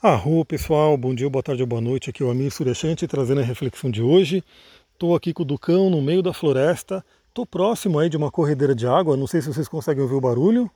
Arro 0.00 0.44
pessoal, 0.44 0.96
bom 0.96 1.12
dia, 1.12 1.28
boa 1.28 1.42
tarde 1.42 1.60
ou 1.60 1.66
boa 1.66 1.80
noite. 1.80 2.08
Aqui 2.08 2.22
é 2.22 2.26
o 2.26 2.30
Amir 2.30 2.52
Suryashanti 2.52 3.04
trazendo 3.08 3.40
a 3.40 3.44
reflexão 3.44 3.90
de 3.90 4.00
hoje. 4.00 4.44
Estou 4.92 5.12
aqui 5.12 5.34
com 5.34 5.42
o 5.42 5.44
Ducão 5.44 5.90
no 5.90 6.00
meio 6.00 6.22
da 6.22 6.32
floresta. 6.32 7.04
Estou 7.28 7.44
próximo 7.44 7.98
aí 7.98 8.08
de 8.08 8.16
uma 8.16 8.30
corredeira 8.30 8.76
de 8.76 8.86
água. 8.86 9.16
Não 9.16 9.26
sei 9.26 9.42
se 9.42 9.48
vocês 9.48 9.66
conseguem 9.66 10.00
ouvir 10.00 10.14
o 10.14 10.20
barulho. 10.20 10.70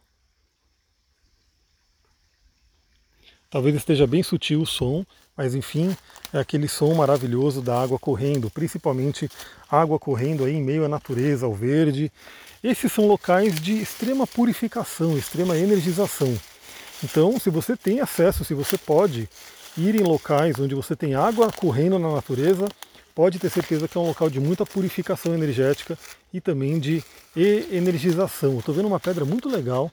Talvez 3.49 3.77
esteja 3.77 4.09
bem 4.09 4.25
sutil 4.25 4.63
o 4.63 4.67
som, 4.67 5.07
mas 5.37 5.55
enfim, 5.55 5.97
é 6.33 6.41
aquele 6.41 6.67
som 6.67 6.93
maravilhoso 6.93 7.63
da 7.63 7.81
água 7.81 8.01
correndo, 8.01 8.51
principalmente 8.51 9.31
água 9.71 10.01
correndo 10.01 10.45
aí 10.45 10.55
em 10.55 10.65
meio 10.65 10.85
à 10.85 10.89
natureza, 10.89 11.47
ao 11.47 11.55
verde. 11.55 12.11
Esses 12.61 12.91
são 12.91 13.07
locais 13.07 13.61
de 13.61 13.81
extrema 13.81 14.27
purificação, 14.27 15.17
extrema 15.17 15.57
energização. 15.57 16.37
Então, 17.05 17.39
se 17.39 17.51
você 17.51 17.77
tem 17.77 18.01
acesso, 18.01 18.45
se 18.45 18.55
você 18.55 18.79
pode 18.79 19.29
ir 19.77 19.95
em 19.95 20.03
locais 20.03 20.59
onde 20.59 20.75
você 20.75 20.95
tem 20.95 21.15
água 21.15 21.51
correndo 21.51 21.99
na 21.99 22.13
natureza, 22.13 22.69
pode 23.15 23.39
ter 23.39 23.51
certeza 23.51 23.89
que 23.89 23.99
é 23.99 24.01
um 24.01 24.07
local 24.07 24.31
de 24.31 24.39
muita 24.39 24.65
purificação 24.65 25.35
energética 25.35 25.99
e 26.33 26.41
também 26.41 26.79
de 26.79 27.03
energização. 27.37 28.59
Estou 28.59 28.75
vendo 28.75 28.87
uma 28.87 29.01
pedra 29.01 29.25
muito 29.25 29.49
legal 29.49 29.91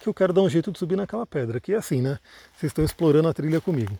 que 0.00 0.08
eu 0.08 0.14
quero 0.14 0.32
dar 0.32 0.42
um 0.42 0.48
jeito 0.48 0.72
de 0.72 0.78
subir 0.78 0.96
naquela 0.96 1.26
pedra, 1.26 1.60
que 1.60 1.72
é 1.72 1.76
assim, 1.76 2.00
né? 2.00 2.18
Vocês 2.56 2.70
estão 2.70 2.84
explorando 2.84 3.28
a 3.28 3.34
trilha 3.34 3.60
comigo. 3.60 3.96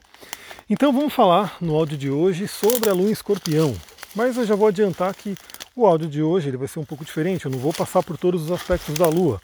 Então 0.69 0.93
vamos 0.93 1.13
falar 1.13 1.57
no 1.61 1.75
áudio 1.75 1.97
de 1.97 2.11
hoje 2.11 2.49
sobre 2.49 2.89
a 2.89 2.93
lua 2.93 3.09
em 3.09 3.13
escorpião. 3.13 3.75
Mas 4.15 4.37
eu 4.37 4.45
já 4.45 4.55
vou 4.55 4.69
adiantar 4.69 5.15
que 5.15 5.37
o 5.75 5.87
áudio 5.87 6.09
de 6.09 6.23
hoje 6.23 6.49
ele 6.49 6.57
vai 6.57 6.69
ser 6.69 6.79
um 6.79 6.85
pouco 6.85 7.05
diferente, 7.05 7.45
eu 7.45 7.51
não 7.51 7.59
vou 7.59 7.73
passar 7.73 8.03
por 8.03 8.19
todos 8.19 8.43
os 8.43 8.51
aspectos 8.51 8.97
da 8.97 9.07
lua 9.07 9.41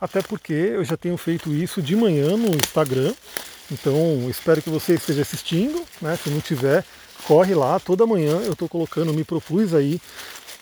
até 0.00 0.22
porque 0.22 0.52
eu 0.52 0.84
já 0.84 0.96
tenho 0.96 1.16
feito 1.16 1.52
isso 1.52 1.82
de 1.82 1.96
manhã 1.96 2.36
no 2.36 2.54
Instagram. 2.54 3.14
Então 3.70 4.28
espero 4.28 4.62
que 4.62 4.70
você 4.70 4.94
esteja 4.94 5.22
assistindo, 5.22 5.82
né? 6.00 6.16
Se 6.22 6.30
não 6.30 6.40
tiver, 6.40 6.84
corre 7.26 7.54
lá, 7.54 7.80
toda 7.80 8.06
manhã 8.06 8.40
eu 8.44 8.52
estou 8.52 8.68
colocando, 8.68 9.12
me 9.12 9.24
propus 9.24 9.74
aí, 9.74 10.00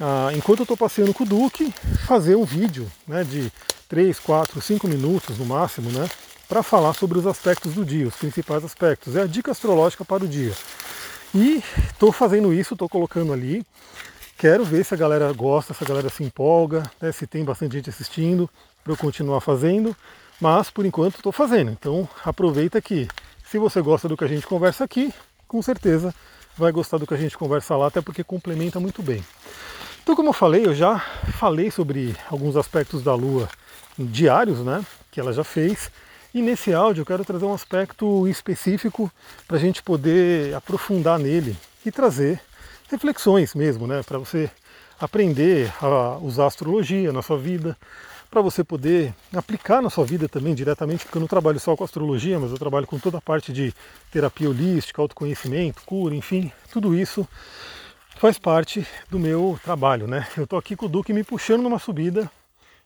ah, 0.01 0.31
enquanto 0.35 0.61
eu 0.61 0.65
estou 0.65 0.77
passeando 0.77 1.15
com 1.15 1.25
o 1.25 1.27
Duque, 1.27 1.73
fazer 2.07 2.35
um 2.35 2.45
vídeo 2.45 2.91
né, 3.07 3.23
de 3.23 3.53
3, 3.89 4.19
4, 4.19 4.61
5 4.61 4.89
minutos 4.89 5.39
no 5.39 5.45
máximo, 5.45 5.91
né? 5.91 6.09
Para 6.49 6.63
falar 6.63 6.95
sobre 6.95 7.19
os 7.19 7.27
aspectos 7.27 7.75
do 7.75 7.85
dia, 7.85 8.07
os 8.07 8.17
principais 8.17 8.65
aspectos. 8.65 9.17
É 9.17 9.23
a 9.23 9.27
dica 9.27 9.51
astrológica 9.51 10.05
para 10.05 10.25
o 10.25 10.29
dia. 10.29 10.53
E 11.35 11.63
estou 11.91 12.13
fazendo 12.13 12.53
isso, 12.53 12.75
estou 12.75 12.89
colocando 12.89 13.33
ali. 13.33 13.65
Quero 14.37 14.65
ver 14.65 14.85
se 14.85 14.93
a 14.95 14.97
galera 14.97 15.33
gosta, 15.33 15.73
se 15.73 15.85
a 15.85 15.87
galera 15.87 16.09
se 16.09 16.23
empolga, 16.23 16.83
né, 17.01 17.13
se 17.13 17.27
tem 17.27 17.45
bastante 17.45 17.77
gente 17.77 17.89
assistindo 17.89 18.51
para 18.83 18.93
eu 18.93 18.97
continuar 18.97 19.41
fazendo, 19.41 19.97
mas 20.41 20.69
por 20.71 20.85
enquanto 20.85 21.17
estou 21.17 21.33
fazendo. 21.33 21.71
Então 21.71 22.09
aproveita 22.25 22.81
que 22.83 23.09
se 23.45 23.59
você 23.59 23.81
gosta 23.81 24.09
do 24.09 24.17
que 24.17 24.25
a 24.25 24.29
gente 24.29 24.47
conversa 24.47 24.85
aqui, 24.85 25.15
com 25.47 25.63
certeza 25.63 26.15
vai 26.57 26.73
gostar 26.73 26.99
do 26.99 27.07
que 27.07 27.15
a 27.15 27.17
gente 27.17 27.39
conversa 27.39 27.77
lá, 27.77 27.87
até 27.87 28.01
porque 28.01 28.25
complementa 28.25 28.79
muito 28.79 29.03
bem. 29.03 29.25
Então, 30.03 30.15
como 30.15 30.29
eu 30.29 30.33
falei, 30.35 30.67
eu 30.67 30.75
já 30.75 30.99
falei 31.39 31.71
sobre 31.71 32.15
alguns 32.31 32.57
aspectos 32.57 33.03
da 33.03 33.15
Lua 33.15 33.49
diários, 33.99 34.59
né, 34.59 34.85
que 35.11 35.19
ela 35.19 35.33
já 35.33 35.45
fez, 35.45 35.91
e 36.35 36.43
nesse 36.43 36.75
áudio 36.75 37.03
eu 37.03 37.07
quero 37.07 37.25
trazer 37.25 37.45
um 37.45 37.55
aspecto 37.55 38.29
específico 38.29 39.11
para 39.47 39.57
a 39.57 39.61
gente 39.61 39.83
poder 39.83 40.55
aprofundar 40.55 41.19
nele 41.19 41.57
e 41.87 41.91
trazer 41.91 42.41
reflexões 42.89 43.55
mesmo, 43.55 43.87
né, 43.87 44.03
para 44.03 44.19
você 44.19 44.51
aprender 45.01 45.73
a 45.83 46.19
usar 46.19 46.45
a 46.45 46.47
astrologia 46.49 47.13
na 47.13 47.23
sua 47.23 47.39
vida, 47.39 47.77
para 48.31 48.41
você 48.41 48.65
poder 48.65 49.15
aplicar 49.33 49.81
na 49.81 49.91
sua 49.91 50.05
vida 50.05 50.29
também 50.29 50.55
diretamente, 50.55 51.05
porque 51.05 51.17
eu 51.17 51.21
não 51.21 51.29
trabalho 51.29 51.61
só 51.61 51.77
com 51.77 51.85
astrologia, 51.85 52.39
mas 52.39 52.51
eu 52.51 52.59
trabalho 52.59 52.87
com 52.87 52.99
toda 52.99 53.19
a 53.19 53.21
parte 53.21 53.53
de 53.53 53.73
terapia 54.11 54.49
holística, 54.49 55.01
autoconhecimento, 55.01 55.83
cura, 55.87 56.15
enfim, 56.15 56.51
tudo 56.73 56.97
isso 56.97 57.27
faz 58.17 58.39
parte 58.39 58.87
do 59.11 59.19
meu 59.19 59.59
trabalho, 59.63 60.07
né? 60.07 60.27
Eu 60.37 60.45
estou 60.45 60.59
aqui 60.59 60.75
com 60.75 60.87
o 60.87 60.89
Duque 60.89 61.13
me 61.13 61.23
puxando 61.23 61.63
numa 61.63 61.79
subida 61.79 62.31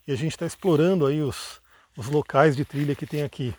e 0.07 0.13
a 0.13 0.17
gente 0.17 0.33
está 0.33 0.47
explorando 0.47 1.07
aí 1.07 1.23
os, 1.23 1.61
os 1.97 2.09
locais 2.09 2.57
de 2.57 2.65
trilha 2.65 2.95
que 2.95 3.07
tem 3.07 3.23
aqui. 3.23 3.55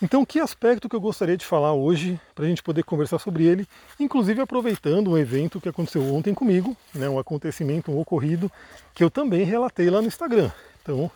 Então, 0.00 0.24
que 0.24 0.38
aspecto 0.38 0.88
que 0.88 0.94
eu 0.94 1.00
gostaria 1.00 1.36
de 1.36 1.44
falar 1.44 1.72
hoje 1.72 2.20
para 2.32 2.44
a 2.44 2.48
gente 2.48 2.62
poder 2.62 2.84
conversar 2.84 3.18
sobre 3.18 3.44
ele, 3.44 3.66
inclusive 3.98 4.40
aproveitando 4.40 5.10
um 5.10 5.18
evento 5.18 5.60
que 5.60 5.68
aconteceu 5.68 6.14
ontem 6.14 6.32
comigo, 6.32 6.76
né, 6.94 7.08
um 7.08 7.18
acontecimento, 7.18 7.90
um 7.90 7.98
ocorrido 7.98 8.50
que 8.94 9.02
eu 9.02 9.10
também 9.10 9.42
relatei 9.42 9.90
lá 9.90 10.00
no 10.00 10.06
Instagram. 10.06 10.52
Então, 10.80 11.10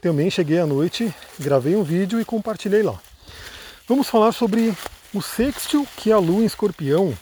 também 0.00 0.30
cheguei 0.30 0.60
à 0.60 0.66
noite, 0.66 1.12
gravei 1.36 1.74
um 1.74 1.82
vídeo 1.82 2.20
e 2.20 2.24
compartilhei 2.24 2.84
lá. 2.84 3.00
Vamos 3.88 4.08
falar 4.08 4.30
sobre 4.30 4.72
o 5.12 5.20
sextil 5.20 5.84
que 5.96 6.12
a 6.12 6.18
Lua 6.18 6.42
em 6.42 6.46
Escorpião 6.46 7.12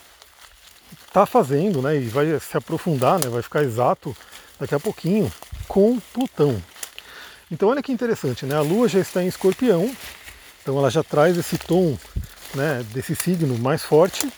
está 1.07 1.25
fazendo, 1.25 1.81
né, 1.81 1.97
e 1.97 2.05
vai 2.09 2.39
se 2.39 2.55
aprofundar, 2.55 3.19
né, 3.19 3.27
vai 3.27 3.41
ficar 3.41 3.63
exato 3.63 4.15
daqui 4.59 4.75
a 4.75 4.79
pouquinho, 4.79 5.31
com 5.67 5.99
Plutão. 6.13 6.61
Então 7.49 7.69
olha 7.69 7.81
que 7.81 7.91
interessante, 7.91 8.45
né, 8.45 8.55
a 8.55 8.61
Lua 8.61 8.87
já 8.87 8.99
está 8.99 9.23
em 9.23 9.27
Escorpião, 9.27 9.91
então 10.61 10.77
ela 10.77 10.89
já 10.89 11.03
traz 11.03 11.37
esse 11.37 11.57
tom 11.57 11.97
né, 12.55 12.85
desse 12.93 13.15
signo 13.15 13.57
mais 13.57 13.83
forte, 13.83 14.31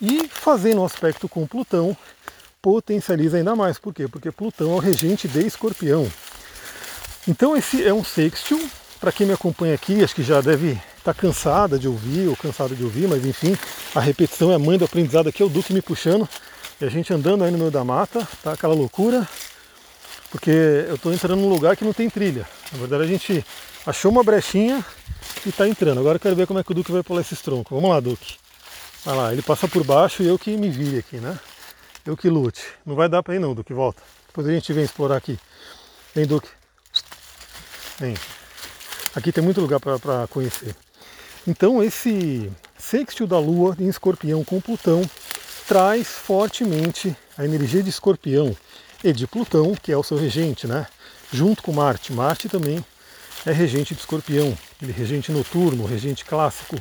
e 0.00 0.28
fazendo 0.28 0.80
um 0.80 0.84
aspecto 0.84 1.28
com 1.28 1.46
Plutão, 1.46 1.96
potencializa 2.60 3.36
ainda 3.36 3.54
mais. 3.54 3.78
Por 3.78 3.94
quê? 3.94 4.08
Porque 4.08 4.32
Plutão 4.32 4.72
é 4.72 4.74
o 4.74 4.78
regente 4.78 5.28
de 5.28 5.46
Escorpião. 5.46 6.10
Então 7.26 7.56
esse 7.56 7.84
é 7.84 7.94
um 7.94 8.02
sextil, 8.02 8.68
para 9.00 9.12
quem 9.12 9.26
me 9.26 9.32
acompanha 9.32 9.74
aqui, 9.74 10.02
acho 10.02 10.14
que 10.14 10.22
já 10.22 10.40
deve 10.40 10.72
estar 10.72 11.12
tá 11.12 11.14
cansada 11.14 11.78
de 11.78 11.86
ouvir 11.86 12.28
ou 12.28 12.36
cansado 12.36 12.74
de 12.74 12.82
ouvir, 12.82 13.08
mas 13.08 13.24
enfim, 13.24 13.56
a 13.94 14.00
repetição 14.00 14.50
é 14.50 14.56
a 14.56 14.58
mãe 14.58 14.76
do 14.76 14.84
aprendizado 14.84 15.28
aqui, 15.28 15.42
é 15.42 15.46
o 15.46 15.48
Duque 15.48 15.72
me 15.72 15.80
puxando, 15.80 16.28
e 16.80 16.84
a 16.84 16.88
gente 16.88 17.12
andando 17.12 17.44
aí 17.44 17.50
no 17.50 17.58
meio 17.58 17.70
da 17.70 17.84
mata, 17.84 18.26
tá 18.42 18.52
aquela 18.52 18.74
loucura, 18.74 19.26
porque 20.30 20.50
eu 20.50 20.96
estou 20.96 21.12
entrando 21.12 21.40
num 21.40 21.48
lugar 21.48 21.76
que 21.76 21.84
não 21.84 21.92
tem 21.92 22.10
trilha. 22.10 22.46
Na 22.72 22.78
verdade 22.78 23.04
a 23.04 23.06
gente 23.06 23.44
achou 23.86 24.10
uma 24.10 24.22
brechinha 24.22 24.84
e 25.44 25.48
está 25.48 25.68
entrando. 25.68 26.00
Agora 26.00 26.16
eu 26.16 26.20
quero 26.20 26.36
ver 26.36 26.46
como 26.46 26.58
é 26.58 26.64
que 26.64 26.70
o 26.70 26.74
Duque 26.74 26.92
vai 26.92 27.02
pular 27.02 27.20
esses 27.20 27.40
troncos. 27.40 27.74
Vamos 27.74 27.90
lá, 27.90 28.00
Duque. 28.00 28.36
Vai 29.04 29.16
lá, 29.16 29.32
ele 29.32 29.42
passa 29.42 29.66
por 29.66 29.82
baixo 29.84 30.22
e 30.22 30.28
eu 30.28 30.38
que 30.38 30.56
me 30.56 30.70
vire 30.70 30.98
aqui, 30.98 31.16
né? 31.16 31.38
Eu 32.06 32.16
que 32.16 32.28
lute. 32.28 32.62
Não 32.86 32.94
vai 32.94 33.08
dar 33.08 33.22
para 33.22 33.34
ir 33.34 33.38
não, 33.38 33.54
Duque, 33.54 33.72
volta. 33.72 34.02
Depois 34.28 34.46
a 34.46 34.52
gente 34.52 34.72
vem 34.72 34.84
explorar 34.84 35.16
aqui. 35.16 35.38
Vem, 36.14 36.26
Duque. 36.26 36.48
Tem. 37.98 38.14
Aqui 39.14 39.32
tem 39.32 39.42
muito 39.42 39.60
lugar 39.60 39.80
para 39.80 40.26
conhecer. 40.28 40.74
Então 41.46 41.82
esse 41.82 42.50
sextil 42.78 43.26
da 43.26 43.38
Lua 43.38 43.76
em 43.78 43.88
Escorpião 43.88 44.44
com 44.44 44.60
Plutão 44.60 45.02
traz 45.66 46.06
fortemente 46.06 47.16
a 47.36 47.44
energia 47.44 47.82
de 47.82 47.90
Escorpião 47.90 48.56
e 49.02 49.12
de 49.12 49.26
Plutão, 49.26 49.74
que 49.74 49.90
é 49.90 49.96
o 49.96 50.02
seu 50.02 50.16
regente, 50.16 50.66
né? 50.66 50.86
Junto 51.32 51.62
com 51.62 51.72
Marte. 51.72 52.12
Marte 52.12 52.48
também 52.48 52.84
é 53.44 53.52
regente 53.52 53.94
de 53.94 54.00
Escorpião, 54.00 54.56
ele 54.80 54.92
é 54.92 54.94
regente 54.94 55.32
noturno, 55.32 55.84
regente 55.84 56.24
clássico. 56.24 56.76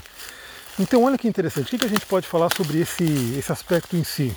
Então 0.79 1.03
olha 1.03 1.17
que 1.17 1.27
interessante, 1.27 1.75
o 1.75 1.79
que 1.79 1.85
a 1.85 1.89
gente 1.89 2.05
pode 2.05 2.27
falar 2.27 2.49
sobre 2.55 2.79
esse, 2.79 3.03
esse 3.37 3.51
aspecto 3.51 3.95
em 3.95 4.03
si? 4.03 4.35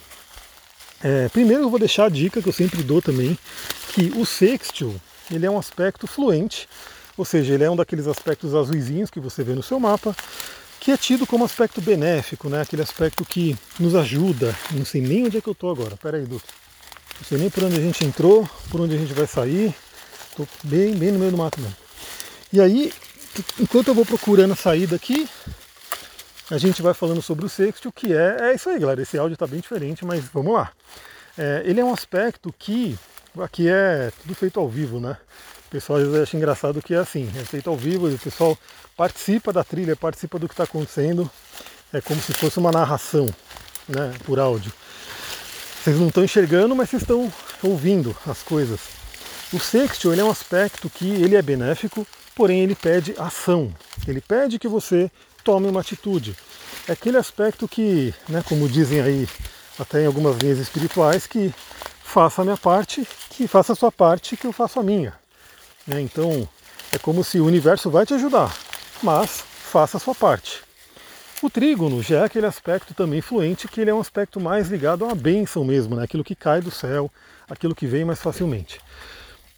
É, 1.02 1.28
primeiro 1.28 1.64
eu 1.64 1.70
vou 1.70 1.78
deixar 1.78 2.06
a 2.06 2.08
dica 2.08 2.40
que 2.40 2.48
eu 2.48 2.52
sempre 2.52 2.82
dou 2.82 3.02
também, 3.02 3.38
que 3.92 4.12
o 4.16 4.24
sextil 4.24 4.94
ele 5.30 5.46
é 5.46 5.50
um 5.50 5.58
aspecto 5.58 6.06
fluente, 6.06 6.68
ou 7.16 7.24
seja, 7.24 7.54
ele 7.54 7.64
é 7.64 7.70
um 7.70 7.76
daqueles 7.76 8.06
aspectos 8.06 8.54
azuisinhos 8.54 9.10
que 9.10 9.20
você 9.20 9.42
vê 9.42 9.54
no 9.54 9.62
seu 9.62 9.78
mapa, 9.78 10.14
que 10.80 10.90
é 10.90 10.96
tido 10.96 11.26
como 11.26 11.44
aspecto 11.44 11.80
benéfico, 11.80 12.48
né? 12.48 12.60
aquele 12.60 12.82
aspecto 12.82 13.24
que 13.24 13.56
nos 13.78 13.94
ajuda. 13.94 14.54
Não 14.72 14.84
sei 14.84 15.00
nem 15.00 15.24
onde 15.24 15.38
é 15.38 15.40
que 15.40 15.48
eu 15.48 15.52
estou 15.52 15.70
agora, 15.70 15.96
pera 15.96 16.18
aí, 16.18 16.26
Duque. 16.26 16.46
Não 17.18 17.24
sei 17.26 17.38
nem 17.38 17.48
por 17.48 17.64
onde 17.64 17.76
a 17.76 17.80
gente 17.80 18.04
entrou, 18.04 18.48
por 18.70 18.80
onde 18.80 18.94
a 18.94 18.98
gente 18.98 19.12
vai 19.12 19.26
sair. 19.26 19.74
Estou 20.30 20.46
bem, 20.64 20.94
bem 20.94 21.12
no 21.12 21.18
meio 21.18 21.30
do 21.30 21.38
mato 21.38 21.60
mesmo. 21.60 21.83
E 22.54 22.60
aí, 22.60 22.92
enquanto 23.58 23.88
eu 23.88 23.94
vou 23.94 24.06
procurando 24.06 24.52
a 24.52 24.56
saída 24.56 24.94
aqui, 24.94 25.28
a 26.50 26.56
gente 26.56 26.80
vai 26.80 26.94
falando 26.94 27.20
sobre 27.20 27.44
o 27.44 27.48
sexto, 27.48 27.90
que 27.90 28.14
é, 28.14 28.36
é 28.50 28.54
isso 28.54 28.70
aí, 28.70 28.78
galera. 28.78 29.02
Esse 29.02 29.18
áudio 29.18 29.34
está 29.34 29.46
bem 29.46 29.60
diferente, 29.60 30.04
mas 30.04 30.24
vamos 30.32 30.54
lá. 30.54 30.70
É, 31.36 31.62
ele 31.66 31.80
é 31.80 31.84
um 31.84 31.92
aspecto 31.92 32.54
que 32.56 32.96
Aqui 33.42 33.68
é 33.68 34.12
tudo 34.22 34.32
feito 34.32 34.60
ao 34.60 34.68
vivo, 34.68 35.00
né? 35.00 35.16
O 35.66 35.70
pessoal 35.70 35.98
às 35.98 36.04
vezes 36.04 36.20
acha 36.20 36.36
engraçado 36.36 36.80
que 36.80 36.94
é 36.94 36.98
assim, 36.98 37.28
é 37.36 37.44
feito 37.44 37.68
ao 37.68 37.76
vivo 37.76 38.06
o 38.06 38.16
pessoal 38.16 38.56
participa 38.96 39.52
da 39.52 39.64
trilha, 39.64 39.96
participa 39.96 40.38
do 40.38 40.46
que 40.46 40.54
está 40.54 40.62
acontecendo, 40.62 41.28
é 41.92 42.00
como 42.00 42.22
se 42.22 42.32
fosse 42.32 42.60
uma 42.60 42.70
narração, 42.70 43.28
né, 43.88 44.14
por 44.24 44.38
áudio. 44.38 44.72
Vocês 45.82 45.98
não 45.98 46.06
estão 46.06 46.22
enxergando, 46.22 46.76
mas 46.76 46.90
vocês 46.90 47.02
estão 47.02 47.32
ouvindo 47.60 48.16
as 48.24 48.40
coisas. 48.40 48.78
O 49.52 49.58
sextil 49.58 50.12
é 50.14 50.22
um 50.22 50.30
aspecto 50.30 50.88
que 50.88 51.10
ele 51.10 51.34
é 51.34 51.42
benéfico, 51.42 52.06
porém 52.34 52.60
ele 52.60 52.74
pede 52.74 53.14
ação. 53.18 53.74
Ele 54.06 54.20
pede 54.20 54.58
que 54.58 54.68
você 54.68 55.10
tome 55.42 55.68
uma 55.68 55.80
atitude. 55.80 56.36
É 56.88 56.92
aquele 56.92 57.16
aspecto 57.16 57.68
que, 57.68 58.14
né, 58.28 58.42
como 58.46 58.68
dizem 58.68 59.00
aí 59.00 59.28
até 59.78 60.02
em 60.02 60.06
algumas 60.06 60.36
linhas 60.38 60.58
espirituais, 60.58 61.26
que 61.26 61.52
faça 62.02 62.42
a 62.42 62.44
minha 62.44 62.56
parte, 62.56 63.06
que 63.30 63.46
faça 63.48 63.72
a 63.72 63.76
sua 63.76 63.90
parte, 63.90 64.36
que 64.36 64.46
eu 64.46 64.52
faço 64.52 64.78
a 64.78 64.82
minha. 64.82 65.14
Né? 65.86 66.00
Então 66.00 66.48
é 66.92 66.98
como 66.98 67.24
se 67.24 67.40
o 67.40 67.46
universo 67.46 67.90
vai 67.90 68.06
te 68.06 68.14
ajudar, 68.14 68.56
mas 69.02 69.40
faça 69.40 69.96
a 69.96 70.00
sua 70.00 70.14
parte. 70.14 70.62
O 71.42 71.50
trígono 71.50 72.02
já 72.02 72.20
é 72.20 72.24
aquele 72.24 72.46
aspecto 72.46 72.94
também 72.94 73.20
fluente, 73.20 73.68
que 73.68 73.80
ele 73.80 73.90
é 73.90 73.94
um 73.94 74.00
aspecto 74.00 74.40
mais 74.40 74.68
ligado 74.68 75.04
à 75.04 75.14
bênção 75.14 75.64
mesmo, 75.64 75.96
né? 75.96 76.04
aquilo 76.04 76.24
que 76.24 76.34
cai 76.34 76.60
do 76.60 76.70
céu, 76.70 77.10
aquilo 77.50 77.74
que 77.74 77.86
vem 77.86 78.04
mais 78.04 78.20
facilmente. 78.20 78.80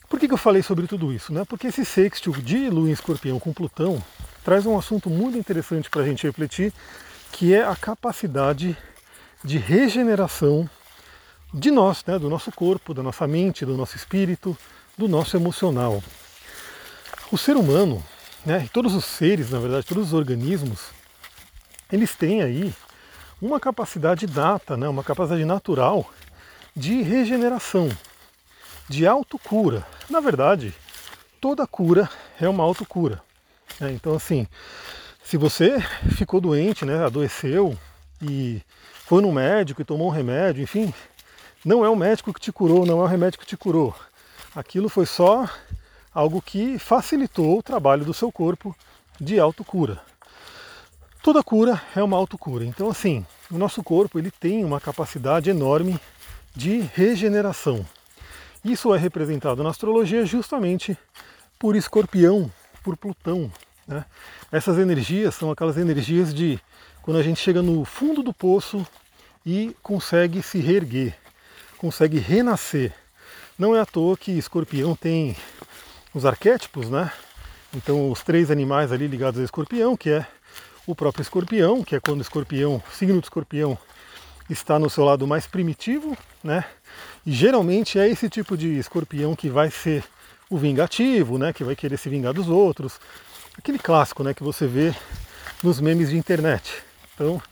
Por 0.08 0.20
que, 0.20 0.29
que 0.29 0.35
eu 0.35 0.38
falei 0.38 0.62
sobre 0.62 0.87
tudo 0.87 1.12
isso? 1.12 1.32
Né? 1.32 1.44
Porque 1.44 1.67
esse 1.67 1.85
sextil 1.85 2.32
de 2.32 2.70
Lua 2.70 2.88
em 2.88 2.93
Escorpião 2.93 3.41
com 3.41 3.53
Plutão 3.53 4.03
traz 4.44 4.64
um 4.64 4.79
assunto 4.79 5.11
muito 5.11 5.37
interessante 5.37 5.91
para 5.91 6.03
a 6.03 6.06
gente 6.06 6.26
refletir, 6.26 6.73
que 7.32 7.53
é 7.53 7.64
a 7.64 7.75
capacidade 7.75 8.76
de 9.43 9.58
regeneração 9.58 10.69
de 11.53 11.70
nós, 11.70 12.05
né? 12.06 12.19
do 12.19 12.31
nosso 12.31 12.53
corpo, 12.53 12.94
da 12.94 13.03
nossa 13.03 13.26
mente, 13.26 13.67
do 13.67 13.76
nosso 13.76 13.97
espírito, 13.97 14.56
do 14.97 15.08
nosso 15.08 15.37
emocional. 15.37 16.03
O 17.31 17.37
ser 17.37 17.56
humano, 17.56 18.03
né, 18.44 18.69
todos 18.73 18.94
os 18.94 19.05
seres, 19.05 19.50
na 19.50 19.58
verdade, 19.58 19.85
todos 19.85 20.08
os 20.08 20.12
organismos, 20.12 20.81
eles 21.91 22.14
têm 22.14 22.43
aí 22.43 22.73
uma 23.43 23.58
capacidade 23.58 24.26
data, 24.26 24.76
né, 24.76 24.88
uma 24.88 25.03
capacidade 25.03 25.44
natural 25.44 26.08
de 26.75 27.03
regeneração, 27.03 27.91
de 28.88 29.06
autocura. 29.06 29.87
Na 30.09 30.21
verdade, 30.21 30.75
toda 31.41 31.67
cura 31.67 32.09
é 32.41 32.49
uma 32.49 32.65
autocura. 32.65 33.23
Né? 33.81 33.93
Então, 33.93 34.15
assim, 34.15 34.47
se 35.25 35.37
você 35.37 35.81
ficou 36.15 36.41
doente, 36.41 36.85
né, 36.85 37.05
adoeceu 37.05 37.77
e 38.23 38.62
foi 39.05 39.23
no 39.23 39.33
médico 39.33 39.83
e 39.83 39.85
tomou 39.85 40.09
um 40.09 40.12
remédio, 40.12 40.62
enfim, 40.62 40.93
não 41.65 41.85
é 41.85 41.88
o 41.88 41.97
médico 41.97 42.33
que 42.33 42.41
te 42.41 42.53
curou, 42.53 42.87
não 42.87 43.00
é 43.00 43.05
o 43.05 43.06
remédio 43.06 43.38
que 43.38 43.47
te 43.47 43.56
curou. 43.56 43.94
Aquilo 44.55 44.89
foi 44.89 45.05
só 45.05 45.49
algo 46.15 46.41
que 46.41 46.79
facilitou 46.79 47.59
o 47.59 47.62
trabalho 47.62 48.05
do 48.05 48.15
seu 48.15 48.31
corpo 48.31 48.75
de 49.21 49.39
autocura. 49.39 50.00
Toda 51.23 51.43
cura 51.43 51.82
é 51.94 52.03
uma 52.03 52.17
autocura. 52.17 52.65
Então, 52.65 52.89
assim, 52.89 53.27
o 53.50 53.59
nosso 53.59 53.82
corpo 53.82 54.19
ele 54.19 54.31
tem 54.31 54.65
uma 54.65 54.81
capacidade 54.81 55.50
enorme 55.50 56.00
de 56.55 56.81
regeneração. 56.94 57.85
Isso 58.67 58.93
é 58.93 58.99
representado 58.99 59.63
na 59.63 59.71
astrologia 59.71 60.27
justamente 60.27 60.99
por 61.57 61.77
Escorpião, 61.77 62.51
por 62.83 62.97
Plutão. 62.97 63.49
Né? 63.87 64.05
Essas 64.51 64.77
energias 64.77 65.37
são 65.37 65.53
aquelas 65.53 65.77
energias 65.77 66.35
de 66.35 66.59
quando 67.01 67.19
a 67.19 67.23
gente 67.23 67.41
chega 67.41 67.63
no 67.63 67.85
fundo 67.85 68.25
do 68.25 68.33
poço 68.33 68.85
e 69.47 69.73
consegue 69.85 70.43
se 70.43 70.59
reerguer, 70.59 71.15
consegue 71.79 72.19
renascer. 72.19 72.93
Não 73.57 73.77
é 73.77 73.81
à 73.81 73.87
toa 73.87 74.17
que 74.17 74.33
Escorpião 74.33 74.97
tem 74.97 75.37
os 76.13 76.27
arquétipos, 76.27 76.91
né? 76.91 77.13
Então, 77.73 78.11
os 78.11 78.25
três 78.25 78.51
animais 78.51 78.91
ali 78.91 79.07
ligados 79.07 79.41
a 79.41 79.45
Escorpião, 79.45 79.97
que 79.97 80.11
é 80.11 80.27
o 80.85 80.93
próprio 80.93 81.23
escorpião, 81.23 81.85
que 81.85 81.95
é 81.95 82.01
quando 82.01 82.19
o 82.19 82.23
escorpião, 82.23 82.83
o 82.85 82.93
signo 82.93 83.21
do 83.21 83.25
escorpião, 83.25 83.79
está 84.51 84.77
no 84.77 84.91
seu 84.91 85.05
lado 85.05 85.25
mais 85.25 85.47
primitivo, 85.47 86.17
né? 86.43 86.65
E 87.26 87.32
geralmente 87.32 87.99
é 87.99 88.08
esse 88.08 88.31
tipo 88.31 88.56
de 88.56 88.78
escorpião 88.78 89.34
que 89.34 89.50
vai 89.50 89.69
ser 89.69 90.05
o 90.49 90.56
vingativo, 90.56 91.37
né? 91.37 91.52
Que 91.52 91.64
vai 91.64 91.75
querer 91.75 91.96
se 91.96 92.08
vingar 92.08 92.32
dos 92.32 92.49
outros. 92.49 93.00
Aquele 93.58 93.81
clássico, 93.81 94.23
né? 94.23 94.32
Que 94.32 94.44
você 94.44 94.64
vê 94.64 94.94
nos 95.61 95.81
memes 95.81 96.11
de 96.11 96.17
internet. 96.17 96.73
Então, 97.12 97.43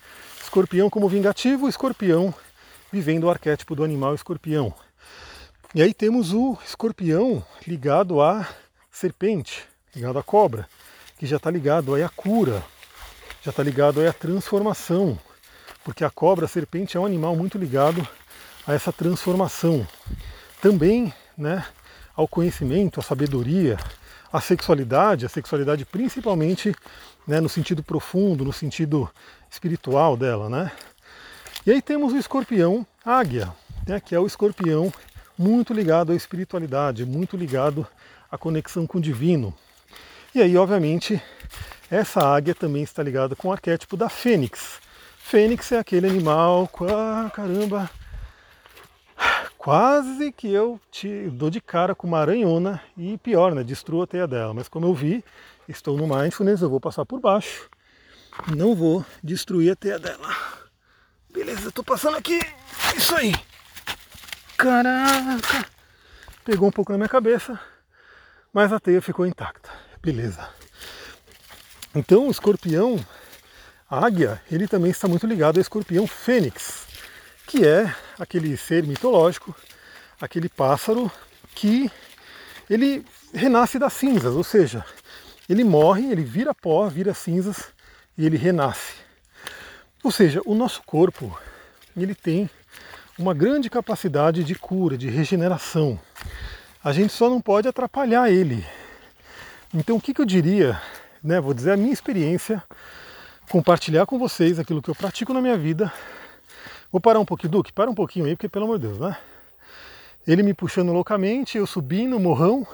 escorpião 0.41 0.89
como 0.89 1.09
vingativo, 1.09 1.69
escorpião 1.69 2.33
vivendo 2.93 3.25
o 3.25 3.31
arquétipo 3.31 3.75
do 3.75 3.83
animal 3.83 4.15
escorpião. 4.15 4.73
E 5.75 5.83
aí 5.83 5.93
temos 5.93 6.33
o 6.33 6.57
escorpião 6.65 7.45
ligado 7.67 8.23
à 8.23 8.47
serpente, 8.93 9.65
ligado 9.93 10.21
à 10.21 10.23
cobra, 10.23 10.69
que 11.19 11.27
já 11.27 11.37
está 11.37 11.51
ligado 11.51 11.97
aí 11.97 12.05
à 12.05 12.09
cura, 12.09 12.63
já 13.43 13.51
está 13.51 13.65
ligado 13.65 14.07
à 14.07 14.13
transformação, 14.13 15.19
porque 15.83 16.05
a 16.05 16.11
cobra, 16.11 16.45
a 16.45 16.49
serpente, 16.49 16.97
é 16.97 17.01
um 17.01 17.05
animal 17.05 17.35
muito 17.35 17.59
ligado 17.59 18.07
a 18.67 18.73
essa 18.73 18.93
transformação. 18.93 19.87
Também 20.61 21.13
né, 21.37 21.65
ao 22.17 22.27
conhecimento, 22.27 23.01
à 23.01 23.03
sabedoria, 23.03 23.79
à 24.33 24.41
sexualidade, 24.41 25.27
a 25.27 25.29
sexualidade 25.29 25.85
principalmente 25.85 26.75
né, 27.27 27.41
no 27.41 27.49
sentido 27.49 27.83
profundo, 27.83 28.45
no 28.45 28.53
sentido 28.53 29.11
espiritual 29.51 30.17
dela. 30.17 30.49
Né? 30.49 30.73
E 31.67 31.73
aí 31.73 31.83
temos 31.83 32.13
o 32.13 32.17
escorpião 32.17 32.87
águia, 33.05 33.53
né, 33.87 34.01
que 34.01 34.15
é 34.15 34.19
o 34.19 34.27
escorpião 34.27 34.93
muito 35.37 35.73
ligado 35.73 36.13
à 36.13 36.15
espiritualidade, 36.15 37.05
muito 37.05 37.37
ligado 37.37 37.87
à 38.31 38.39
conexão 38.39 38.87
com 38.87 38.99
o 38.99 39.01
divino. 39.01 39.55
E 40.35 40.43
aí, 40.43 40.57
obviamente, 40.57 41.23
essa 41.91 42.21
águia 42.21 42.55
também 42.55 42.83
está 42.83 43.03
ligada 43.03 43.37
com 43.37 43.49
o 43.49 43.53
arquétipo 43.53 43.97
da 43.97 44.09
fênix. 44.09 44.81
Fênix 45.19 45.71
é 45.73 45.79
aquele 45.79 46.09
animal, 46.09 46.69
ah, 46.91 47.31
caramba, 47.35 47.91
quase 49.65 50.31
que 50.31 50.53
eu 50.53 50.79
te 50.91 51.31
dou 51.31 51.49
de 51.49 51.59
cara 51.59 51.95
com 51.95 52.07
uma 52.07 52.19
aranhona 52.19 52.83
e 52.99 53.17
pior, 53.17 53.55
né, 53.55 53.65
destruo 53.65 54.03
a 54.03 54.07
teia 54.07 54.27
dela. 54.27 54.53
Mas 54.53 54.69
como 54.69 54.85
eu 54.85 54.93
vi, 54.93 55.25
estou 55.67 55.97
no 55.97 56.07
mindfulness, 56.07 56.61
eu 56.61 56.69
vou 56.69 56.79
passar 56.79 57.07
por 57.07 57.19
baixo, 57.19 57.71
não 58.55 58.75
vou 58.75 59.03
destruir 59.23 59.73
a 59.73 59.75
teia 59.75 59.99
dela. 59.99 60.29
Beleza, 61.33 61.71
estou 61.71 61.83
passando 61.83 62.19
aqui, 62.19 62.39
isso 62.95 63.17
aí. 63.17 63.35
Caraca, 64.59 65.67
pegou 66.45 66.69
um 66.69 66.73
pouco 66.73 66.93
na 66.93 66.99
minha 66.99 67.09
cabeça, 67.09 67.59
mas 68.53 68.71
a 68.71 68.79
teia 68.79 69.01
ficou 69.01 69.25
intacta. 69.27 69.71
Beleza. 70.03 70.47
Então 71.95 72.29
o 72.29 72.31
escorpião 72.31 73.03
águia, 73.89 74.43
ele 74.53 74.69
também 74.69 74.91
está 74.91 75.09
muito 75.09 75.27
ligado 75.27 75.57
ao 75.57 75.63
escorpião 75.63 76.07
fênix, 76.07 76.85
que 77.47 77.67
é 77.67 77.95
aquele 78.19 78.57
ser 78.57 78.85
mitológico, 78.85 79.55
aquele 80.21 80.49
pássaro 80.49 81.11
que 81.55 81.91
ele 82.69 83.05
renasce 83.33 83.79
das 83.79 83.93
cinzas, 83.93 84.35
ou 84.35 84.45
seja, 84.45 84.85
ele 85.49 85.65
morre, 85.65 86.11
ele 86.11 86.23
vira 86.23 86.55
pó, 86.55 86.89
vira 86.89 87.13
cinzas 87.15 87.65
e 88.17 88.25
ele 88.25 88.37
renasce. 88.37 88.95
Ou 90.03 90.11
seja, 90.11 90.41
o 90.45 90.55
nosso 90.55 90.83
corpo, 90.85 91.39
ele 91.97 92.15
tem 92.15 92.49
uma 93.19 93.35
grande 93.35 93.71
capacidade 93.71 94.43
de 94.43 94.55
cura, 94.55 94.97
de 94.97 95.09
regeneração. 95.09 95.99
A 96.83 96.93
gente 96.93 97.13
só 97.13 97.31
não 97.31 97.41
pode 97.41 97.69
atrapalhar 97.69 98.31
ele. 98.31 98.65
Então 99.73 99.97
o 99.97 100.01
que, 100.01 100.13
que 100.13 100.21
eu 100.21 100.27
diria 100.27 100.81
né, 101.25 101.41
vou 101.41 101.55
dizer 101.55 101.73
a 101.73 101.77
minha 101.77 101.93
experiência, 101.93 102.63
compartilhar 103.49 104.05
com 104.05 104.19
vocês 104.19 104.59
aquilo 104.59 104.83
que 104.83 104.91
eu 104.91 104.95
pratico 104.95 105.33
na 105.33 105.41
minha 105.41 105.57
vida. 105.57 105.91
Vou 106.95 107.01
parar 107.01 107.19
um 107.19 107.25
pouquinho, 107.25 107.51
Duque, 107.51 107.73
para 107.73 107.91
um 107.91 107.95
pouquinho 107.95 108.25
aí, 108.25 108.37
porque 108.37 108.49
pelo 108.49 108.67
amor 108.67 108.79
de 108.79 108.87
Deus, 108.87 109.01
né? 109.01 109.17
Ele 110.25 110.45
me 110.45 110.55
puxando 110.55 110.93
loucamente, 110.93 111.59
eu 111.59 111.67
subindo 111.67 112.21
morrão 112.21 112.65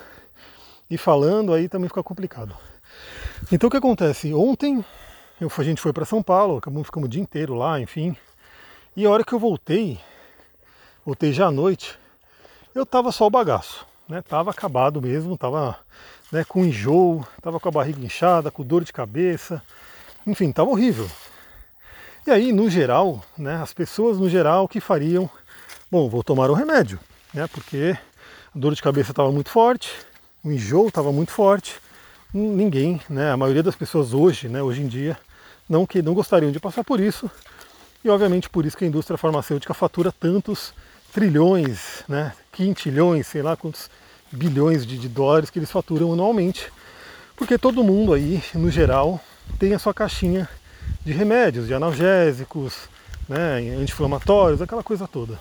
e 0.90 0.98
falando, 0.98 1.54
aí 1.54 1.70
também 1.70 1.88
fica 1.88 2.02
complicado. 2.02 2.54
Então 3.50 3.68
o 3.68 3.70
que 3.70 3.78
acontece? 3.78 4.34
Ontem 4.34 4.84
eu, 5.40 5.50
a 5.56 5.62
gente 5.62 5.80
foi 5.80 5.94
para 5.94 6.04
São 6.04 6.22
Paulo, 6.22 6.58
acabamos 6.58 6.84
ficando 6.84 7.04
o 7.04 7.08
dia 7.08 7.22
inteiro 7.22 7.54
lá, 7.54 7.80
enfim. 7.80 8.14
E 8.94 9.06
a 9.06 9.10
hora 9.10 9.24
que 9.24 9.32
eu 9.32 9.38
voltei, 9.38 9.98
voltei 11.02 11.32
já 11.32 11.46
à 11.46 11.50
noite, 11.50 11.98
eu 12.74 12.84
tava 12.84 13.10
só 13.12 13.26
o 13.26 13.30
bagaço, 13.30 13.86
né? 14.06 14.20
Tava 14.20 14.50
acabado 14.50 15.00
mesmo, 15.00 15.38
tava 15.38 15.78
né, 16.30 16.44
com 16.44 16.62
enjoo, 16.62 17.26
estava 17.38 17.58
com 17.58 17.70
a 17.70 17.72
barriga 17.72 18.04
inchada, 18.04 18.50
com 18.50 18.62
dor 18.62 18.84
de 18.84 18.92
cabeça, 18.92 19.62
enfim, 20.26 20.50
estava 20.50 20.68
horrível. 20.68 21.08
E 22.26 22.30
aí, 22.30 22.52
no 22.52 22.68
geral, 22.68 23.24
né, 23.36 23.56
as 23.56 23.72
pessoas 23.72 24.18
no 24.18 24.28
geral 24.28 24.68
que 24.68 24.78
fariam, 24.78 25.28
bom, 25.90 26.06
vou 26.06 26.22
tomar 26.22 26.50
o 26.50 26.54
remédio, 26.54 27.00
né, 27.32 27.46
porque 27.46 27.96
a 28.54 28.58
dor 28.58 28.74
de 28.74 28.82
cabeça 28.82 29.10
estava 29.10 29.32
muito 29.32 29.48
forte, 29.48 29.90
o 30.44 30.52
enjoo 30.52 30.88
estava 30.88 31.10
muito 31.10 31.32
forte, 31.32 31.76
ninguém, 32.32 33.00
né, 33.08 33.32
a 33.32 33.38
maioria 33.38 33.62
das 33.62 33.74
pessoas 33.74 34.12
hoje, 34.12 34.50
né, 34.50 34.62
hoje 34.62 34.82
em 34.82 34.86
dia, 34.86 35.16
não 35.66 35.86
que 35.86 36.02
não 36.02 36.12
gostariam 36.12 36.52
de 36.52 36.60
passar 36.60 36.84
por 36.84 37.00
isso, 37.00 37.30
e 38.04 38.10
obviamente 38.10 38.50
por 38.50 38.66
isso 38.66 38.76
que 38.76 38.84
a 38.84 38.88
indústria 38.88 39.16
farmacêutica 39.16 39.72
fatura 39.72 40.12
tantos 40.12 40.74
trilhões, 41.14 42.04
né, 42.06 42.34
quintilhões, 42.52 43.26
sei 43.28 43.40
lá 43.40 43.56
quantos 43.56 43.88
bilhões 44.30 44.84
de, 44.84 44.98
de 44.98 45.08
dólares 45.08 45.48
que 45.48 45.58
eles 45.58 45.70
faturam 45.70 46.12
anualmente, 46.12 46.70
porque 47.34 47.56
todo 47.56 47.82
mundo 47.82 48.12
aí, 48.12 48.42
no 48.54 48.70
geral, 48.70 49.18
tem 49.58 49.72
a 49.72 49.78
sua 49.78 49.94
caixinha 49.94 50.46
de 51.04 51.12
remédios, 51.12 51.66
de 51.66 51.74
analgésicos, 51.74 52.88
né, 53.28 53.58
anti-inflamatórios, 53.80 54.60
aquela 54.60 54.82
coisa 54.82 55.06
toda. 55.06 55.38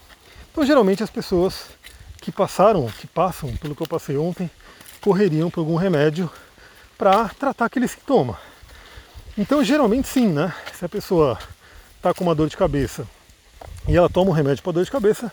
Então, 0.51 0.65
geralmente, 0.65 1.03
as 1.03 1.09
pessoas 1.09 1.65
que 2.21 2.31
passaram, 2.31 2.87
que 2.87 3.07
passam 3.07 3.55
pelo 3.57 3.75
que 3.75 3.81
eu 3.81 3.87
passei 3.87 4.17
ontem, 4.17 4.49
correriam 5.01 5.49
por 5.49 5.61
algum 5.61 5.75
remédio 5.75 6.29
para 6.97 7.29
tratar 7.29 7.65
aquele 7.65 7.87
sintoma. 7.87 8.37
Então, 9.37 9.63
geralmente, 9.63 10.07
sim, 10.07 10.27
né? 10.27 10.53
Se 10.73 10.83
a 10.83 10.89
pessoa 10.89 11.39
está 11.95 12.13
com 12.13 12.23
uma 12.25 12.35
dor 12.35 12.49
de 12.49 12.57
cabeça 12.57 13.07
e 13.87 13.95
ela 13.95 14.09
toma 14.09 14.31
um 14.31 14.33
remédio 14.33 14.61
para 14.61 14.73
dor 14.73 14.83
de 14.83 14.91
cabeça, 14.91 15.31